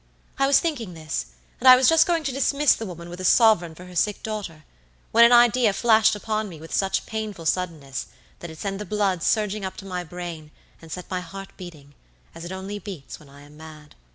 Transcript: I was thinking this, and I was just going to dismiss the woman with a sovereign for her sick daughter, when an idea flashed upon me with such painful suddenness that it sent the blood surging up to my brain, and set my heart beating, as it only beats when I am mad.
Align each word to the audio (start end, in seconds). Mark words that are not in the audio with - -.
I 0.39 0.47
was 0.47 0.59
thinking 0.59 0.95
this, 0.95 1.27
and 1.59 1.67
I 1.67 1.75
was 1.75 1.87
just 1.87 2.07
going 2.07 2.23
to 2.23 2.31
dismiss 2.31 2.73
the 2.73 2.87
woman 2.87 3.07
with 3.07 3.21
a 3.21 3.23
sovereign 3.23 3.75
for 3.75 3.85
her 3.85 3.95
sick 3.95 4.23
daughter, 4.23 4.63
when 5.11 5.23
an 5.23 5.31
idea 5.31 5.73
flashed 5.73 6.15
upon 6.15 6.49
me 6.49 6.59
with 6.59 6.73
such 6.73 7.05
painful 7.05 7.45
suddenness 7.45 8.07
that 8.39 8.49
it 8.49 8.57
sent 8.57 8.79
the 8.79 8.85
blood 8.85 9.21
surging 9.21 9.63
up 9.63 9.77
to 9.77 9.85
my 9.85 10.03
brain, 10.03 10.49
and 10.81 10.91
set 10.91 11.07
my 11.11 11.19
heart 11.21 11.49
beating, 11.55 11.93
as 12.33 12.43
it 12.43 12.51
only 12.51 12.79
beats 12.79 13.19
when 13.19 13.29
I 13.29 13.41
am 13.43 13.55
mad. 13.57 13.93